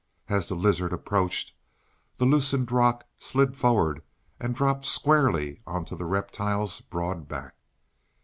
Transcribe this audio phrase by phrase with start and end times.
[0.29, 1.53] As the lizard approached,
[2.17, 4.01] the loosened rock slid forward,
[4.39, 7.53] and dropped squarely upon the reptile's broad back.